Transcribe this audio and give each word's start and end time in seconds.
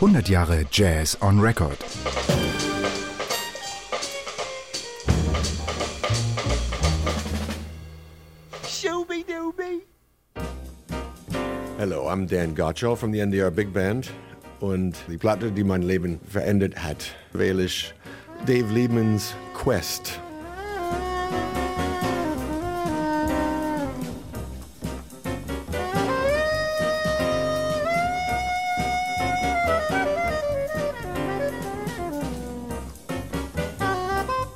100 0.00 0.28
Jahre 0.28 0.66
Jazz 0.70 1.16
on 1.22 1.40
Record. 1.40 1.78
Hello, 11.78 12.08
I'm 12.08 12.26
Dan 12.26 12.54
Gottschall 12.54 12.94
from 12.94 13.10
the 13.10 13.20
NDR 13.20 13.50
Big 13.50 13.72
Band. 13.72 14.10
Und 14.60 14.96
die 15.08 15.16
Platte, 15.16 15.50
die 15.50 15.64
mein 15.64 15.80
Leben 15.80 16.20
verändert 16.28 16.76
hat, 16.76 17.14
wähle 17.32 17.64
ich 17.64 17.94
Dave 18.44 18.70
Liebmans 18.70 19.34
Quest. 19.54 20.20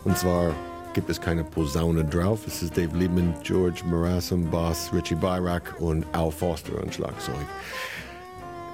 Und 0.05 0.17
zwar 0.17 0.55
gibt 0.93 1.11
es 1.11 1.21
keine 1.21 1.45
Posaune 1.45 2.05
drauf. 2.05 2.47
Es 2.47 2.63
ist 2.63 2.77
Dave 2.77 2.97
Liebman, 2.97 3.35
George 3.43 3.83
Marasum, 3.85 4.51
Bass, 4.51 4.91
Richie 4.93 5.15
Byrack 5.15 5.75
und 5.79 6.05
Al 6.13 6.31
Foster 6.31 6.73
an 6.83 6.93
Schlagzeug. 6.93 7.35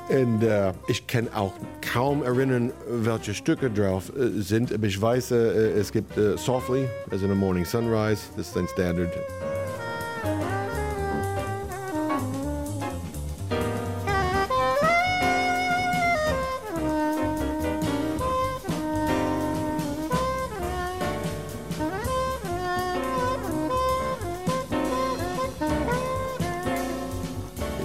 Und 0.09 0.43
äh, 0.43 0.73
ich 0.87 1.07
kann 1.07 1.29
auch 1.35 1.53
kaum 1.81 2.23
erinnern, 2.23 2.73
welche 2.89 3.35
Stücke 3.35 3.69
drauf 3.69 4.13
äh, 4.17 4.41
sind. 4.41 4.73
Aber 4.73 4.87
ich 4.87 5.01
weiß, 5.01 5.33
äh, 5.33 5.37
es 5.73 5.91
gibt 5.91 6.17
äh, 6.17 6.37
Softly, 6.39 6.87
as 7.11 7.23
in 7.23 7.31
a 7.31 7.35
Morning 7.35 7.65
Sunrise, 7.65 8.23
das 8.37 8.49
ist 8.49 8.57
ein 8.57 8.69
Standard. 8.69 9.13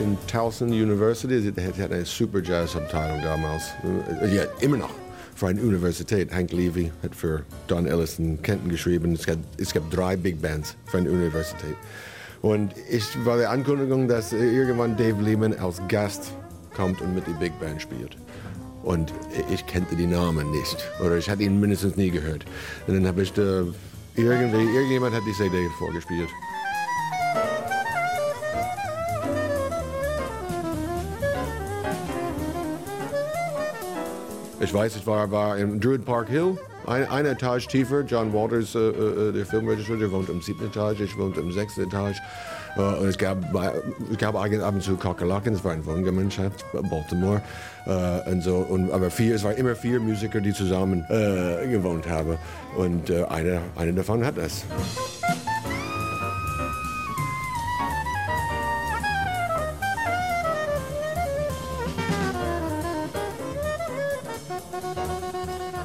In 0.01 0.17
Towson 0.27 0.69
University. 0.69 1.39
Sie 1.41 1.53
hat 1.81 1.91
eine 1.91 2.05
super 2.05 2.41
Jazz-Abteilung 2.41 3.21
damals. 3.21 3.63
Äh, 4.21 4.35
Ja, 4.35 4.43
immer 4.59 4.77
noch. 4.77 4.89
Für 5.35 5.47
eine 5.47 5.61
Universität. 5.61 6.31
Hank 6.31 6.51
Levy 6.51 6.91
hat 7.03 7.15
für 7.15 7.43
Don 7.67 7.85
Ellis 7.87 8.19
in 8.19 8.41
Kenton 8.41 8.69
geschrieben. 8.69 9.13
Es 9.13 9.25
gab, 9.25 9.37
es 9.57 9.73
gab 9.73 9.89
drei 9.89 10.15
Big 10.15 10.41
Bands 10.41 10.75
für 10.85 10.97
eine 10.97 11.09
Universität. 11.09 11.75
Und 12.41 12.73
ich 12.89 13.05
war 13.25 13.37
der 13.37 13.49
Ankündigung, 13.51 14.07
dass 14.07 14.33
äh, 14.33 14.37
irgendwann 14.37 14.97
Dave 14.97 15.21
Lehman 15.21 15.53
als 15.57 15.81
Gast 15.87 16.33
kommt 16.75 17.01
und 17.01 17.15
mit 17.15 17.25
die 17.27 17.33
Big 17.33 17.57
Band 17.59 17.81
spielt. 17.81 18.17
Und 18.83 19.13
ich 19.51 19.65
kannte 19.67 19.95
die 19.95 20.07
Namen 20.07 20.49
nicht. 20.51 20.77
Oder 21.05 21.17
ich 21.17 21.29
hatte 21.29 21.43
ihn 21.43 21.59
mindestens 21.59 21.95
nie 21.95 22.09
gehört. 22.09 22.45
Und 22.87 22.95
dann 22.95 23.07
habe 23.07 23.21
ich 23.21 23.31
da 23.33 23.63
irgendwie, 24.15 24.75
irgendjemand 24.75 25.15
hat 25.15 25.21
die 25.27 25.33
CD 25.33 25.67
vorgespielt. 25.77 26.29
Ich 34.63 34.71
weiß, 34.71 34.95
ich 34.95 35.07
war, 35.07 35.31
war 35.31 35.57
im 35.57 35.79
Druid 35.79 36.05
Park 36.05 36.29
Hill, 36.29 36.55
eine, 36.85 37.09
eine 37.09 37.29
Etage 37.29 37.67
tiefer. 37.67 38.01
John 38.01 38.31
Walters, 38.31 38.75
äh, 38.75 38.89
äh, 38.89 39.31
der 39.33 39.45
Filmregisseur, 39.45 39.97
der 39.97 40.11
wohnt 40.11 40.29
im 40.29 40.39
siebten 40.39 40.67
Etage, 40.67 40.99
ich 40.99 41.17
wohnte 41.17 41.39
im 41.39 41.51
sechsten 41.51 41.81
Etage. 41.81 42.17
Äh, 42.77 43.05
es 43.05 43.17
gab, 43.17 43.37
es 44.11 44.17
gab 44.19 44.35
eigentlich 44.35 44.61
ab 44.61 44.75
und 44.75 44.83
zu 44.83 44.97
Kakerlaken, 44.97 45.55
es 45.55 45.63
war 45.63 45.71
eine 45.71 45.83
Wohngemeinschaft, 45.85 46.63
Baltimore. 46.73 47.41
Äh, 47.87 48.31
und 48.31 48.43
so, 48.43 48.57
und, 48.57 48.91
aber 48.91 49.09
vier, 49.09 49.33
es 49.33 49.43
waren 49.43 49.57
immer 49.57 49.75
vier 49.75 49.99
Musiker, 49.99 50.39
die 50.39 50.53
zusammen 50.53 51.05
äh, 51.09 51.67
gewohnt 51.67 52.07
haben. 52.07 52.37
Und 52.77 53.09
äh, 53.09 53.23
einer, 53.23 53.61
einer 53.75 53.93
davon 53.93 54.23
hat 54.23 54.37
das. 54.37 54.63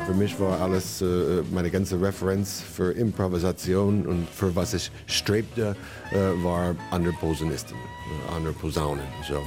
Für 0.07 0.15
mich 0.15 0.39
war 0.39 0.61
alles, 0.61 1.03
äh, 1.03 1.43
meine 1.51 1.69
ganze 1.69 2.01
Referenz 2.01 2.63
für 2.63 2.93
Improvisation 2.93 4.07
und 4.07 4.29
für 4.29 4.55
was 4.55 4.73
ich 4.73 4.93
strebte, 5.09 5.75
äh, 6.13 6.45
war 6.45 6.77
andere 6.93 7.13
Posaunisten, 7.15 7.75
äh, 7.75 8.37
andere 8.37 8.53
Posaunen. 8.53 9.03
So. 9.27 9.43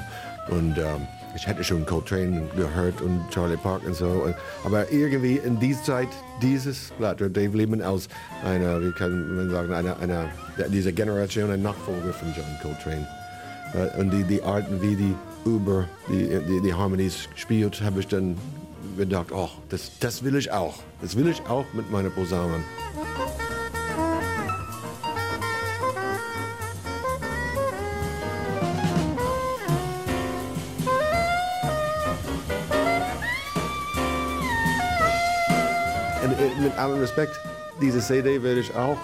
Und 0.54 0.78
ähm, 0.78 1.08
ich 1.34 1.48
hätte 1.48 1.64
schon 1.64 1.86
Coltrane 1.86 2.42
gehört 2.58 3.02
und 3.02 3.24
Charlie 3.30 3.56
Park 3.56 3.84
und 3.88 3.96
so. 3.96 4.34
Aber 4.66 4.92
irgendwie 4.92 5.38
in 5.38 5.58
dieser 5.62 5.82
Zeit, 5.84 6.10
dieses 6.42 6.92
Blatt, 6.98 7.22
Dave 7.22 7.56
Lehman 7.56 7.82
als 7.82 8.10
einer, 8.44 8.82
wie 8.82 8.92
kann 8.92 9.38
man 9.38 9.50
sagen, 9.50 9.72
einer, 9.72 9.98
einer 10.00 10.26
dieser 10.68 10.92
Generation, 10.92 11.52
ein 11.52 11.62
Nachfolger 11.62 12.12
von 12.12 12.34
John 12.36 12.46
Coltrane. 12.62 13.08
Und 13.98 14.10
die, 14.10 14.24
die 14.24 14.42
Arten, 14.42 14.82
wie 14.82 14.96
die 14.96 15.16
über 15.46 15.86
die, 16.10 16.28
die, 16.50 16.62
die 16.62 16.74
Harmonies 16.74 17.30
spielt, 17.36 17.80
habe 17.82 18.02
ich 18.02 18.08
dann 18.08 18.36
gedacht, 18.98 19.32
oh, 19.32 19.50
das, 19.70 19.92
das 20.00 20.24
will 20.24 20.36
ich 20.36 20.52
auch. 20.52 20.76
Das 21.02 21.16
will 21.16 21.28
ich 21.28 21.42
auch 21.48 21.66
mit 21.74 21.90
meiner 21.92 22.10
Posaune. 22.10 22.64
Äh, 36.40 36.62
mit 36.62 36.78
allem 36.78 37.00
Respekt, 37.00 37.40
diese 37.82 38.00
CD 38.00 38.42
werde 38.44 38.60
ich 38.62 38.76
auch 38.76 38.98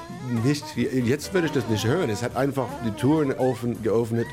nicht, 0.44 0.64
jetzt 0.76 1.34
werde 1.34 1.48
ich 1.48 1.54
das 1.54 1.68
nicht 1.68 1.86
hören. 1.86 2.10
Es 2.10 2.24
hat 2.24 2.36
einfach 2.36 2.68
die 2.86 2.92
Touren 2.92 3.34
offen, 3.34 3.82
geöffnet 3.84 4.28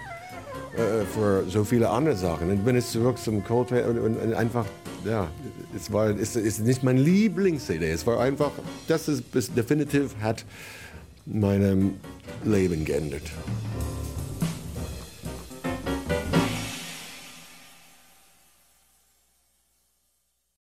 äh, 0.77 1.05
für 1.05 1.45
so 1.49 1.65
viele 1.65 1.91
andere 1.91 2.17
Sachen. 2.17 2.51
Und 2.51 2.65
bin 2.65 2.77
jetzt 2.77 2.93
zurück 2.93 3.19
zum 3.19 3.45
Coldplay 3.45 3.85
und, 3.85 3.99
und, 3.99 4.17
und 4.17 4.35
einfach, 4.35 4.67
ja, 5.05 5.29
es 5.77 5.93
war, 5.93 6.09
es 6.11 6.37
ist 6.37 6.61
nicht 6.61 6.83
mein 6.83 6.99
Lieblings-CD. 6.99 7.91
Es 7.91 8.07
war 8.07 8.21
einfach, 8.21 8.53
das 8.89 9.09
ist 9.09 9.25
definitiv 9.57 10.15
hat 10.21 10.45
meinem 11.27 11.95
Leben 12.45 12.85
geändert. 12.85 13.23